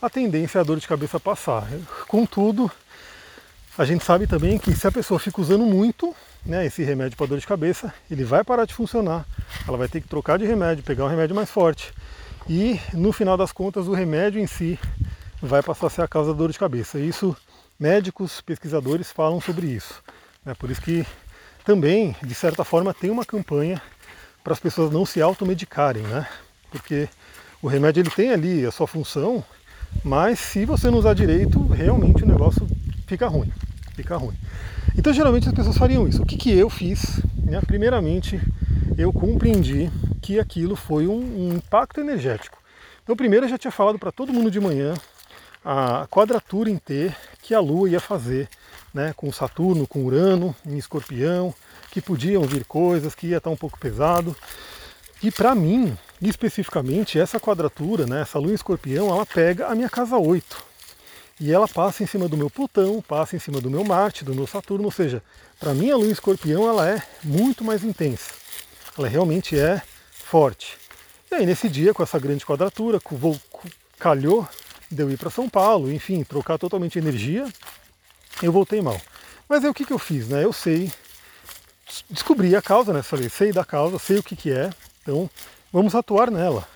a 0.00 0.08
tendência 0.08 0.58
é 0.58 0.60
a 0.60 0.64
dor 0.64 0.78
de 0.78 0.86
cabeça 0.86 1.18
passar. 1.18 1.66
Contudo, 2.06 2.70
a 3.78 3.84
gente 3.84 4.04
sabe 4.04 4.26
também 4.26 4.58
que 4.58 4.74
se 4.74 4.88
a 4.88 4.92
pessoa 4.92 5.20
fica 5.20 5.40
usando 5.40 5.64
muito 5.64 6.12
né, 6.44 6.66
esse 6.66 6.82
remédio 6.82 7.16
para 7.16 7.28
dor 7.28 7.38
de 7.38 7.46
cabeça, 7.46 7.94
ele 8.10 8.24
vai 8.24 8.42
parar 8.42 8.64
de 8.64 8.74
funcionar, 8.74 9.24
ela 9.66 9.78
vai 9.78 9.86
ter 9.86 10.00
que 10.00 10.08
trocar 10.08 10.36
de 10.36 10.44
remédio, 10.44 10.82
pegar 10.82 11.04
um 11.04 11.08
remédio 11.08 11.36
mais 11.36 11.48
forte. 11.48 11.92
E 12.48 12.80
no 12.92 13.12
final 13.12 13.36
das 13.36 13.52
contas, 13.52 13.86
o 13.86 13.92
remédio 13.92 14.40
em 14.40 14.48
si 14.48 14.76
vai 15.40 15.62
passar 15.62 15.86
a 15.86 15.90
ser 15.90 16.02
a 16.02 16.08
causa 16.08 16.32
da 16.32 16.38
dor 16.38 16.50
de 16.50 16.58
cabeça. 16.58 16.98
Isso, 16.98 17.36
médicos, 17.78 18.40
pesquisadores 18.40 19.12
falam 19.12 19.40
sobre 19.40 19.68
isso. 19.68 20.02
Né? 20.44 20.54
Por 20.54 20.72
isso 20.72 20.82
que 20.82 21.06
também, 21.64 22.16
de 22.20 22.34
certa 22.34 22.64
forma, 22.64 22.92
tem 22.92 23.10
uma 23.10 23.24
campanha 23.24 23.80
para 24.42 24.54
as 24.54 24.58
pessoas 24.58 24.90
não 24.90 25.06
se 25.06 25.22
automedicarem, 25.22 26.02
né? 26.02 26.26
Porque 26.70 27.08
o 27.62 27.68
remédio 27.68 28.00
ele 28.00 28.10
tem 28.10 28.32
ali 28.32 28.66
a 28.66 28.72
sua 28.72 28.86
função, 28.88 29.44
mas 30.02 30.40
se 30.40 30.64
você 30.64 30.90
não 30.90 30.98
usar 30.98 31.14
direito, 31.14 31.64
realmente 31.68 32.24
o 32.24 32.26
negócio 32.26 32.66
fica 33.06 33.28
ruim. 33.28 33.52
Fica 33.98 34.16
ruim. 34.16 34.36
Então 34.96 35.12
geralmente 35.12 35.48
as 35.48 35.52
pessoas 35.52 35.76
fariam 35.76 36.06
isso. 36.06 36.22
O 36.22 36.26
que, 36.26 36.36
que 36.36 36.56
eu 36.56 36.70
fiz? 36.70 37.20
Né? 37.42 37.60
Primeiramente, 37.66 38.40
eu 38.96 39.12
compreendi 39.12 39.90
que 40.22 40.38
aquilo 40.38 40.76
foi 40.76 41.08
um, 41.08 41.18
um 41.18 41.56
impacto 41.56 42.00
energético. 42.00 42.58
Então 43.02 43.16
primeiro 43.16 43.46
eu 43.46 43.50
já 43.50 43.58
tinha 43.58 43.72
falado 43.72 43.98
para 43.98 44.12
todo 44.12 44.32
mundo 44.32 44.52
de 44.52 44.60
manhã 44.60 44.94
a 45.64 46.06
quadratura 46.08 46.70
em 46.70 46.78
T 46.78 47.12
que 47.42 47.52
a 47.52 47.58
Lua 47.58 47.90
ia 47.90 47.98
fazer 47.98 48.48
né, 48.94 49.12
com 49.16 49.32
Saturno, 49.32 49.84
com 49.84 50.04
Urano, 50.04 50.54
em 50.64 50.78
Escorpião, 50.78 51.52
que 51.90 52.00
podiam 52.00 52.44
vir 52.44 52.64
coisas, 52.64 53.16
que 53.16 53.26
ia 53.26 53.38
estar 53.38 53.50
um 53.50 53.56
pouco 53.56 53.80
pesado. 53.80 54.36
E 55.20 55.32
para 55.32 55.56
mim, 55.56 55.98
especificamente, 56.22 57.18
essa 57.18 57.40
quadratura, 57.40 58.06
né, 58.06 58.22
essa 58.22 58.38
lua 58.38 58.52
em 58.52 58.54
escorpião, 58.54 59.08
ela 59.08 59.26
pega 59.26 59.66
a 59.66 59.74
minha 59.74 59.90
casa 59.90 60.16
8. 60.16 60.67
E 61.40 61.52
ela 61.52 61.68
passa 61.68 62.02
em 62.02 62.06
cima 62.06 62.28
do 62.28 62.36
meu 62.36 62.50
Plutão, 62.50 63.00
passa 63.00 63.36
em 63.36 63.38
cima 63.38 63.60
do 63.60 63.70
meu 63.70 63.84
Marte, 63.84 64.24
do 64.24 64.34
meu 64.34 64.46
Saturno, 64.46 64.86
ou 64.86 64.90
seja, 64.90 65.22
para 65.58 65.72
mim 65.72 65.90
a 65.90 65.96
lua 65.96 66.08
em 66.08 66.10
escorpião 66.10 66.68
ela 66.68 66.88
é 66.88 67.00
muito 67.22 67.62
mais 67.62 67.84
intensa. 67.84 68.32
Ela 68.96 69.06
realmente 69.06 69.58
é 69.58 69.80
forte. 70.10 70.76
E 71.30 71.36
aí 71.36 71.46
nesse 71.46 71.68
dia, 71.68 71.94
com 71.94 72.02
essa 72.02 72.18
grande 72.18 72.44
quadratura, 72.44 73.00
vou, 73.12 73.38
calhou 73.98 74.48
de 74.90 75.04
ir 75.04 75.16
para 75.16 75.30
São 75.30 75.48
Paulo, 75.48 75.92
enfim, 75.92 76.24
trocar 76.24 76.58
totalmente 76.58 76.98
energia, 76.98 77.46
eu 78.42 78.50
voltei 78.50 78.80
mal. 78.80 79.00
Mas 79.48 79.62
aí 79.62 79.70
o 79.70 79.74
que, 79.74 79.84
que 79.84 79.92
eu 79.92 79.98
fiz? 79.98 80.28
Né? 80.28 80.44
Eu 80.44 80.52
sei, 80.52 80.90
descobri 82.10 82.56
a 82.56 82.62
causa, 82.62 82.92
né? 82.92 83.02
Falei, 83.02 83.28
sei 83.28 83.52
da 83.52 83.64
causa, 83.64 83.98
sei 83.98 84.18
o 84.18 84.22
que, 84.22 84.34
que 84.34 84.50
é, 84.50 84.70
então, 85.02 85.30
vamos 85.72 85.94
atuar 85.94 86.30
nela. 86.30 86.66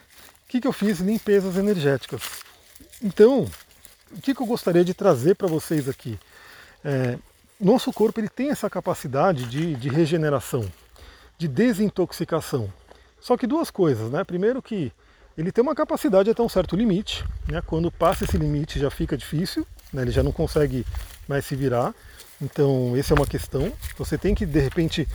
O 0.45 0.49
que, 0.49 0.61
que 0.61 0.67
eu 0.67 0.73
fiz? 0.73 1.01
Limpezas 1.01 1.57
energéticas. 1.57 2.23
Então, 3.03 3.51
o 4.17 4.21
que, 4.21 4.35
que 4.35 4.43
eu 4.43 4.47
gostaria 4.47 4.85
de 4.85 4.95
trazer 4.95 5.35
para 5.35 5.49
vocês 5.49 5.89
aqui? 5.89 6.19
É, 6.85 7.19
nosso 7.61 7.93
corpo 7.93 8.21
ele 8.21 8.29
tem 8.29 8.51
essa 8.51 8.69
capacidade 8.69 9.47
de, 9.47 9.75
de 9.75 9.89
regeneração, 9.89 10.65
de 11.39 11.49
desintoxicação. 11.49 12.73
Só 13.21 13.37
que 13.37 13.47
duas 13.47 13.71
coisas, 13.71 14.11
né? 14.11 14.25
Primeiro 14.25 14.61
que 14.61 14.93
ele 15.39 15.53
tem 15.53 15.63
uma 15.63 15.75
capacidade 15.75 16.29
até 16.29 16.43
um 16.43 16.49
certo 16.49 16.77
limite, 16.77 17.25
né? 17.49 17.63
Quando 17.65 17.91
passa 17.91 18.25
esse 18.25 18.37
limite 18.37 18.79
já 18.79 18.91
fica 18.91 19.17
difícil, 19.17 19.67
né? 19.93 20.03
ele 20.03 20.11
já 20.11 20.23
não 20.23 20.33
consegue 20.33 20.85
mais 21.29 21.45
se 21.45 21.55
virar. 21.55 21.95
Então, 22.41 22.97
essa 22.97 23.15
é 23.15 23.17
uma 23.17 23.27
questão. 23.27 23.73
Você 23.97 24.19
tem 24.19 24.35
que, 24.35 24.45
de 24.45 24.59
repente, 24.59 25.07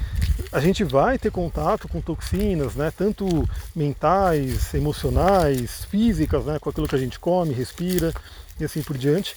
a 0.50 0.62
gente 0.62 0.86
vai 0.86 1.20
ter 1.20 1.30
contato 1.30 1.86
com 1.90 2.00
toxinas, 2.00 2.76
né, 2.76 2.90
tanto 2.96 3.28
mentais, 3.76 4.74
emocionais, 4.74 5.84
físicas, 5.84 6.46
né, 6.46 6.58
com 6.58 6.70
aquilo 6.70 6.88
que 6.88 6.96
a 6.96 7.00
gente 7.00 7.20
come, 7.20 7.54
respira 7.54 8.14
e 8.60 8.66
assim 8.66 8.82
por 8.82 8.98
diante. 8.98 9.36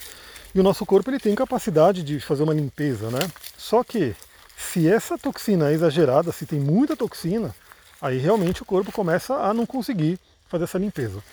E 0.53 0.59
o 0.59 0.63
nosso 0.63 0.85
corpo 0.85 1.09
ele 1.09 1.19
tem 1.19 1.33
capacidade 1.33 2.03
de 2.03 2.19
fazer 2.19 2.43
uma 2.43 2.53
limpeza, 2.53 3.09
né? 3.09 3.19
Só 3.57 3.83
que 3.83 4.15
se 4.57 4.87
essa 4.87 5.17
toxina 5.17 5.69
é 5.69 5.73
exagerada, 5.73 6.31
se 6.31 6.45
tem 6.45 6.59
muita 6.59 6.95
toxina, 6.95 7.55
aí 8.01 8.17
realmente 8.17 8.61
o 8.61 8.65
corpo 8.65 8.91
começa 8.91 9.33
a 9.35 9.53
não 9.53 9.65
conseguir 9.65 10.19
fazer 10.47 10.65
essa 10.65 10.77
limpeza. 10.77 11.23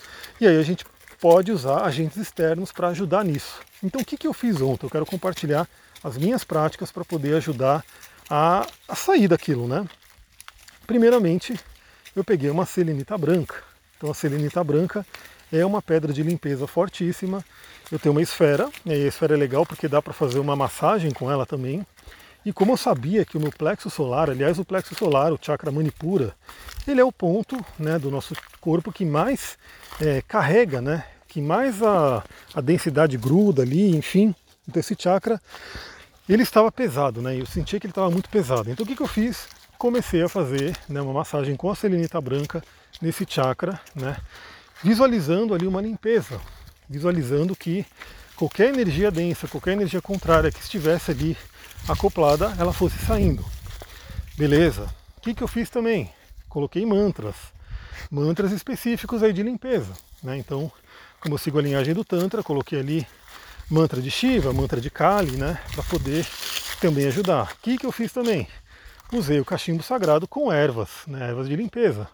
E 0.41 0.47
aí 0.47 0.57
a 0.57 0.63
gente 0.63 0.85
pode 1.21 1.51
usar 1.51 1.85
agentes 1.85 2.17
externos 2.17 2.71
para 2.71 2.89
ajudar 2.89 3.25
nisso. 3.25 3.61
Então 3.83 4.01
o 4.01 4.05
que, 4.05 4.17
que 4.17 4.27
eu 4.27 4.33
fiz 4.33 4.61
ontem? 4.61 4.87
Eu 4.87 4.91
quero 4.91 5.07
compartilhar 5.07 5.69
as 6.03 6.17
minhas 6.17 6.45
práticas 6.45 6.93
para 6.93 7.05
poder 7.05 7.35
ajudar 7.37 7.85
a, 8.31 8.67
a 8.87 8.95
sair 8.95 9.27
daquilo, 9.27 9.67
né? 9.67 9.85
Primeiramente, 10.87 11.59
eu 12.15 12.23
peguei 12.25 12.51
uma 12.51 12.65
selenita 12.65 13.19
branca. 13.19 13.57
Então 13.97 14.11
a 14.11 14.15
selenita 14.15 14.63
branca 14.63 15.05
é 15.53 15.65
uma 15.65 15.81
pedra 15.81 16.13
de 16.13 16.23
limpeza 16.23 16.67
fortíssima. 16.67 17.45
Eu 17.91 17.99
tenho 17.99 18.15
uma 18.15 18.23
esfera, 18.23 18.69
e 18.85 18.93
a 18.93 18.97
esfera 18.97 19.35
é 19.35 19.37
legal 19.37 19.65
porque 19.65 19.89
dá 19.89 20.03
para 20.03 20.13
fazer 20.13 20.39
uma 20.39 20.55
massagem 20.55 21.11
com 21.11 21.31
ela 21.31 21.47
também. 21.47 21.87
E 22.45 22.53
como 22.53 22.73
eu 22.73 22.77
sabia 22.77 23.25
que 23.25 23.37
o 23.37 23.41
meu 23.41 23.51
plexo 23.51 23.91
solar, 23.91 24.31
aliás, 24.31 24.59
o 24.59 24.65
plexo 24.65 24.95
solar, 24.95 25.33
o 25.33 25.39
chakra 25.41 25.71
manipura, 25.71 26.35
ele 26.87 27.01
é 27.01 27.05
o 27.05 27.13
ponto 27.13 27.63
né, 27.79 27.99
do 27.99 28.11
nosso 28.11 28.35
corpo 28.61 28.93
que 28.93 29.05
mais 29.05 29.59
é, 30.01 30.23
carrega, 30.23 30.81
né, 30.81 31.05
que 31.27 31.41
mais 31.41 31.83
a, 31.83 32.25
a 32.55 32.61
densidade 32.61 33.17
gruda 33.17 33.63
ali, 33.63 33.95
enfim. 33.95 34.35
Então 34.67 34.81
esse 34.81 34.97
chakra 34.99 35.41
ele 36.29 36.43
estava 36.43 36.71
pesado, 36.71 37.23
né? 37.23 37.41
Eu 37.41 37.47
sentia 37.47 37.81
que 37.81 37.87
ele 37.87 37.93
estava 37.93 38.11
muito 38.11 38.29
pesado. 38.29 38.71
Então 38.71 38.85
o 38.85 38.87
que, 38.87 38.95
que 38.95 39.03
eu 39.03 39.09
fiz? 39.09 39.49
Comecei 39.79 40.23
a 40.23 40.29
fazer 40.29 40.77
né, 40.89 41.01
uma 41.01 41.13
massagem 41.13 41.57
com 41.57 41.71
a 41.71 41.75
selenita 41.75 42.21
branca 42.21 42.63
nesse 43.01 43.27
chakra, 43.29 43.81
né? 43.95 44.17
Visualizando 44.83 45.55
ali 45.55 45.67
uma 45.67 45.81
limpeza, 45.81 46.41
visualizando 46.89 47.57
que 47.57 47.85
qualquer 48.37 48.69
energia 48.69 49.11
densa, 49.11 49.49
qualquer 49.49 49.73
energia 49.73 50.01
contrária 50.01 50.53
que 50.53 50.61
estivesse 50.61 51.11
ali 51.11 51.37
acoplada, 51.89 52.55
ela 52.59 52.73
fosse 52.73 52.99
saindo. 52.99 53.45
Beleza? 54.37 54.89
O 55.17 55.21
que, 55.21 55.35
que 55.35 55.43
eu 55.43 55.49
fiz 55.49 55.69
também? 55.69 56.13
Coloquei 56.49 56.87
mantras, 56.87 57.35
mantras 58.11 58.53
específicos 58.53 59.23
aí 59.23 59.33
de 59.33 59.43
limpeza. 59.43 59.93
Né? 60.23 60.39
Então, 60.39 60.71
como 61.21 61.35
eu 61.35 61.39
sigo 61.39 61.59
a 61.59 61.63
linhagem 61.63 61.93
do 61.93 62.05
Tantra, 62.05 62.43
coloquei 62.43 62.79
ali 62.79 63.07
mantra 63.71 64.01
de 64.01 64.11
Shiva, 64.11 64.53
mantra 64.53 64.81
de 64.81 64.91
Kali, 64.91 65.37
né, 65.37 65.61
para 65.73 65.83
poder 65.83 66.27
também 66.81 67.07
ajudar. 67.07 67.53
O 67.53 67.57
que, 67.61 67.77
que 67.77 67.85
eu 67.85 67.93
fiz 67.93 68.13
também? 68.13 68.49
Usei 69.13 69.41
o 69.41 69.45
cachimbo 69.45 69.83
sagrado 69.83 70.29
com 70.29 70.53
ervas, 70.53 70.89
né, 71.07 71.29
ervas 71.29 71.49
de 71.49 71.57
limpeza. 71.57 72.09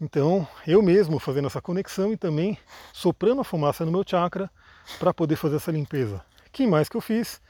Então, 0.00 0.46
eu 0.66 0.82
mesmo 0.82 1.18
fazendo 1.18 1.46
essa 1.46 1.60
conexão 1.60 2.12
e 2.12 2.16
também 2.16 2.58
soprando 2.92 3.40
a 3.40 3.44
fumaça 3.44 3.84
no 3.84 3.92
meu 3.92 4.04
chakra 4.06 4.50
para 4.98 5.14
poder 5.14 5.36
fazer 5.36 5.56
essa 5.56 5.70
limpeza. 5.70 6.22
Que 6.52 6.66
mais 6.66 6.88
que 6.88 6.96
eu 6.96 7.00
fiz? 7.00 7.40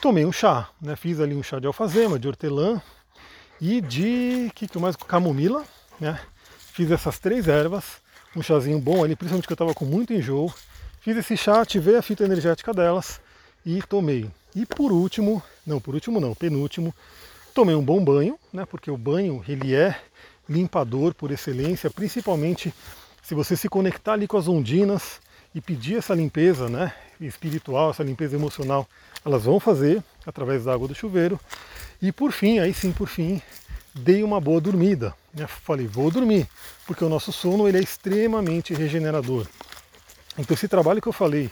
Tomei 0.00 0.24
um 0.24 0.32
chá, 0.32 0.68
né, 0.80 0.96
fiz 0.96 1.20
ali 1.20 1.34
um 1.34 1.42
chá 1.42 1.58
de 1.58 1.66
alfazema, 1.66 2.18
de 2.18 2.28
hortelã 2.28 2.80
e 3.60 3.80
de 3.80 4.50
que 4.54 4.66
que 4.66 4.78
mais 4.78 4.96
camomila, 4.96 5.64
né? 6.00 6.18
Fiz 6.72 6.90
essas 6.90 7.18
três 7.18 7.48
ervas, 7.48 8.02
um 8.34 8.42
chazinho 8.42 8.78
bom 8.78 9.04
ali, 9.04 9.16
principalmente 9.16 9.46
que 9.46 9.52
eu 9.52 9.54
estava 9.54 9.74
com 9.74 9.84
muito 9.84 10.12
enjoo, 10.12 10.52
Fiz 11.06 11.16
esse 11.16 11.36
chá, 11.36 11.60
ativei 11.60 11.94
a 11.94 12.02
fita 12.02 12.24
energética 12.24 12.74
delas 12.74 13.20
e 13.64 13.80
tomei. 13.80 14.28
E 14.56 14.66
por 14.66 14.90
último, 14.90 15.40
não, 15.64 15.80
por 15.80 15.94
último 15.94 16.18
não, 16.18 16.34
penúltimo, 16.34 16.92
tomei 17.54 17.76
um 17.76 17.84
bom 17.84 18.04
banho, 18.04 18.36
né? 18.52 18.66
Porque 18.66 18.90
o 18.90 18.96
banho 18.98 19.40
ele 19.48 19.72
é 19.72 19.96
limpador 20.48 21.14
por 21.14 21.30
excelência, 21.30 21.90
principalmente 21.90 22.72
se 23.22 23.34
você 23.34 23.56
se 23.56 23.68
conectar 23.68 24.12
ali 24.12 24.26
com 24.26 24.36
as 24.36 24.46
ondinas 24.46 25.20
e 25.54 25.60
pedir 25.60 25.96
essa 25.96 26.14
limpeza, 26.14 26.68
né, 26.68 26.92
espiritual, 27.20 27.90
essa 27.90 28.02
limpeza 28.02 28.36
emocional, 28.36 28.88
elas 29.24 29.44
vão 29.44 29.58
fazer 29.58 30.02
através 30.24 30.64
da 30.64 30.72
água 30.72 30.86
do 30.86 30.94
chuveiro. 30.94 31.40
E 32.00 32.12
por 32.12 32.30
fim, 32.30 32.58
aí 32.58 32.72
sim, 32.72 32.92
por 32.92 33.08
fim, 33.08 33.42
dei 33.94 34.22
uma 34.22 34.40
boa 34.40 34.60
dormida. 34.60 35.14
Né? 35.34 35.46
Falei, 35.46 35.86
vou 35.86 36.10
dormir, 36.10 36.46
porque 36.86 37.04
o 37.04 37.08
nosso 37.08 37.32
sono 37.32 37.66
ele 37.66 37.78
é 37.78 37.82
extremamente 37.82 38.74
regenerador. 38.74 39.46
Então 40.38 40.54
esse 40.54 40.68
trabalho 40.68 41.00
que 41.00 41.08
eu 41.08 41.12
falei 41.12 41.50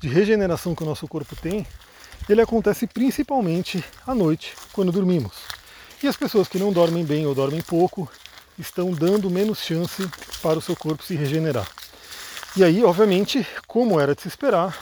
de 0.00 0.08
regeneração 0.08 0.74
que 0.74 0.82
o 0.82 0.86
nosso 0.86 1.06
corpo 1.06 1.36
tem, 1.36 1.66
ele 2.28 2.40
acontece 2.40 2.86
principalmente 2.86 3.84
à 4.06 4.14
noite, 4.14 4.54
quando 4.72 4.90
dormimos. 4.90 5.34
E 6.02 6.08
as 6.08 6.16
pessoas 6.16 6.48
que 6.48 6.58
não 6.58 6.72
dormem 6.72 7.04
bem 7.04 7.26
ou 7.26 7.34
dormem 7.34 7.60
pouco 7.60 8.10
estão 8.62 8.90
dando 8.92 9.30
menos 9.30 9.58
chance 9.58 10.08
para 10.40 10.58
o 10.58 10.62
seu 10.62 10.74
corpo 10.74 11.02
se 11.02 11.14
regenerar. 11.14 11.68
E 12.56 12.64
aí, 12.64 12.82
obviamente, 12.84 13.46
como 13.66 14.00
era 14.00 14.14
de 14.14 14.22
se 14.22 14.28
esperar, 14.28 14.76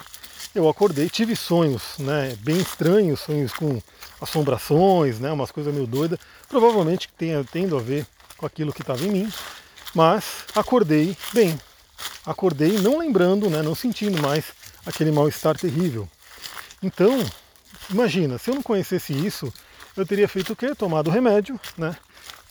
eu 0.55 0.69
acordei, 0.69 1.09
tive 1.09 1.37
sonhos 1.37 1.99
né, 1.99 2.37
bem 2.41 2.59
estranhos, 2.59 3.21
sonhos 3.21 3.53
com 3.53 3.81
assombrações, 4.21 5.19
né, 5.19 5.31
umas 5.31 5.51
coisas 5.51 5.73
meio 5.73 5.87
doidas, 5.87 6.19
provavelmente 6.49 7.09
tenha, 7.17 7.45
tendo 7.45 7.77
a 7.77 7.81
ver 7.81 8.07
com 8.37 8.45
aquilo 8.45 8.73
que 8.73 8.83
estava 8.83 9.05
em 9.05 9.11
mim, 9.11 9.33
mas 9.95 10.45
acordei 10.55 11.17
bem, 11.33 11.59
acordei 12.27 12.79
não 12.79 12.99
lembrando, 12.99 13.49
né, 13.49 13.63
não 13.63 13.75
sentindo 13.75 14.21
mais 14.21 14.47
aquele 14.85 15.13
mal-estar 15.13 15.57
terrível. 15.57 16.09
Então, 16.83 17.25
imagina, 17.89 18.37
se 18.39 18.51
eu 18.51 18.57
não 18.57 18.63
conhecesse 18.63 19.13
isso, 19.13 19.53
eu 19.97 20.05
teria 20.05 20.29
feito 20.29 20.53
o 20.53 20.57
quê? 20.57 20.75
Tomado 20.75 21.11
remédio, 21.11 21.59
né, 21.79 21.97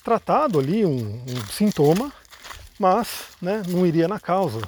tratado 0.10 0.58
ali 0.58 0.84
um, 0.84 1.24
um 1.28 1.46
sintoma, 1.52 2.12
mas 2.80 3.08
né, 3.40 3.62
não 3.68 3.86
iria 3.86 4.08
na 4.08 4.20
causa. 4.20 4.60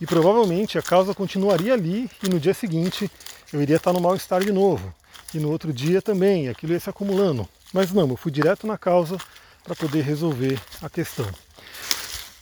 E 0.00 0.06
provavelmente 0.06 0.78
a 0.78 0.82
causa 0.82 1.12
continuaria 1.12 1.74
ali 1.74 2.08
e 2.22 2.28
no 2.28 2.38
dia 2.38 2.54
seguinte 2.54 3.10
eu 3.52 3.60
iria 3.60 3.76
estar 3.76 3.92
no 3.92 4.00
mal-estar 4.00 4.44
de 4.44 4.52
novo. 4.52 4.94
e 5.34 5.40
no 5.40 5.50
outro 5.50 5.72
dia 5.72 6.00
também, 6.00 6.48
aquilo 6.48 6.72
ia 6.72 6.78
se 6.78 6.88
acumulando. 6.88 7.48
Mas 7.72 7.90
não, 7.90 8.08
eu 8.08 8.16
fui 8.16 8.30
direto 8.30 8.64
na 8.64 8.78
causa 8.78 9.18
para 9.64 9.74
poder 9.74 10.02
resolver 10.02 10.56
a 10.80 10.88
questão. 10.88 11.26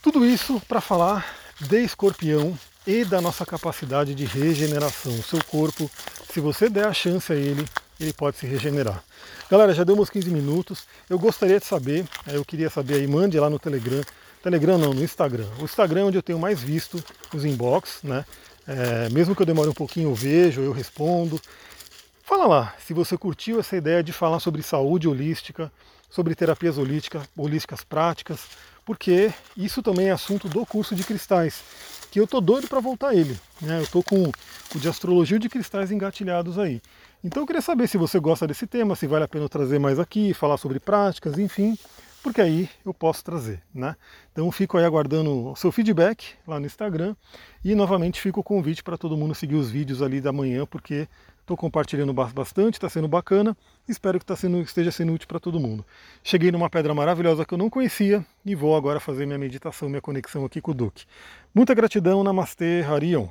Tudo 0.03 0.23
isso 0.23 0.61
para 0.69 0.83
falar 0.83 1.25
de 1.59 1.83
escorpião 1.83 2.59
e 2.87 3.07
da 3.07 3.23
nossa 3.23 3.47
capacidade 3.47 4.15
de 4.15 4.27
regeneração. 4.27 5.15
O 5.15 5.23
seu 5.23 5.43
corpo, 5.45 5.91
se 6.31 6.41
você 6.41 6.69
der 6.69 6.89
a 6.89 6.93
chance 6.93 7.33
a 7.33 7.37
ele, 7.37 7.65
ele 8.05 8.13
pode 8.13 8.37
se 8.37 8.47
regenerar. 8.47 9.03
Galera, 9.51 9.75
já 9.75 9.85
deu 9.85 9.99
uns 9.99 10.11
15 10.11 10.31
minutos. 10.31 10.85
Eu 11.09 11.19
gostaria 11.19 11.59
de 11.59 11.67
saber, 11.67 12.07
eu 12.27 12.45
queria 12.45 12.71
saber 12.71 12.95
aí, 12.95 13.07
mande 13.07 13.39
lá 13.39 13.51
no 13.51 13.59
Telegram. 13.59 14.03
Telegram 14.43 14.79
não, 14.79 14.93
no 14.93 15.03
Instagram. 15.03 15.47
O 15.59 15.65
Instagram 15.65 16.03
é 16.03 16.05
onde 16.05 16.19
eu 16.19 16.23
tenho 16.23 16.39
mais 16.39 16.63
visto 16.63 17.03
os 17.35 17.45
inbox, 17.45 18.01
né? 18.03 18.25
É, 18.67 19.09
mesmo 19.11 19.35
que 19.35 19.43
eu 19.43 19.47
demore 19.47 19.69
um 19.69 19.75
pouquinho, 19.75 20.11
eu 20.11 20.15
vejo, 20.15 20.61
eu 20.61 20.73
respondo. 20.73 21.41
Fala 22.23 22.47
lá, 22.47 22.75
se 22.85 22.95
você 22.95 23.17
curtiu 23.17 23.61
essa 23.61 23.77
ideia 23.77 24.03
de 24.03 24.13
falar 24.13 24.41
sobre 24.41 24.63
saúde 24.63 25.07
holística, 25.07 25.71
sobre 26.09 26.35
terapias 26.35 26.79
holísticas, 26.79 27.23
holísticas 27.37 27.85
práticas, 27.85 28.41
porque 28.85 29.33
isso 29.57 29.83
também 29.83 30.09
é 30.09 30.13
assunto 30.13 30.49
do 30.49 30.65
curso 30.65 30.95
de 30.95 31.05
cristais, 31.05 31.63
que 32.15 32.21
eu 32.21 32.29
tô 32.29 32.41
doido 32.41 32.69
para 32.69 32.79
voltar 32.79 33.13
ele. 33.13 33.37
Né? 33.61 33.81
Eu 33.81 33.87
tô 33.89 34.01
com 34.01 34.31
o 34.73 34.79
de 34.79 34.89
astrologia 34.89 35.37
de 35.37 35.49
cristais 35.49 35.91
engatilhados 35.91 36.61
aí. 36.61 36.81
Então 37.25 37.43
eu 37.43 37.47
queria 37.47 37.61
saber 37.61 37.89
se 37.89 37.99
você 37.99 38.21
gosta 38.21 38.47
desse 38.47 38.69
tema, 38.69 38.95
se 38.95 39.09
vale 39.09 39.25
a 39.25 39.29
pena 39.29 39.49
trazer 39.49 39.81
mais 39.81 39.99
aqui, 39.99 40.33
falar 40.33 40.57
sobre 40.57 40.79
práticas, 40.79 41.37
enfim, 41.41 41.77
porque 42.23 42.41
aí 42.41 42.71
eu 42.87 42.95
posso 42.95 43.25
trazer, 43.25 43.61
né? 43.75 43.97
Então 44.31 44.49
fico 44.53 44.79
aí 44.79 44.85
aguardando 44.85 45.51
o 45.51 45.57
seu 45.57 45.73
feedback 45.73 46.37
lá 46.47 46.61
no 46.61 46.67
Instagram 46.67 47.17
e 47.65 47.75
novamente 47.75 48.21
fica 48.21 48.39
o 48.39 48.45
convite 48.45 48.85
para 48.85 48.97
todo 48.97 49.17
mundo 49.17 49.35
seguir 49.35 49.57
os 49.57 49.69
vídeos 49.69 50.01
ali 50.01 50.21
da 50.21 50.33
manhã, 50.33 50.65
porque 50.67 51.09
estou 51.45 51.57
compartilhando 51.59 52.13
bastante, 52.13 52.75
está 52.75 52.89
sendo 52.89 53.07
bacana, 53.07 53.55
espero 53.87 54.19
que 54.19 54.25
tá 54.25 54.35
sendo, 54.35 54.61
esteja 54.63 54.91
sendo 54.91 55.13
útil 55.13 55.29
para 55.29 55.39
todo 55.39 55.61
mundo. 55.61 55.85
Cheguei 56.23 56.51
numa 56.51 56.71
pedra 56.71 56.95
maravilhosa 56.95 57.45
que 57.45 57.53
eu 57.53 57.59
não 57.59 57.69
conhecia 57.69 58.25
e 58.45 58.55
vou 58.55 58.75
agora 58.75 58.99
fazer 58.99 59.27
minha 59.27 59.39
meditação, 59.39 59.89
minha 59.89 60.01
conexão 60.01 60.45
aqui 60.45 60.61
com 60.61 60.71
o 60.71 60.75
Duque. 60.75 61.05
Muita 61.55 61.75
gratidão, 61.75 62.25
Namastê, 62.25 62.83
Harion. 62.83 63.29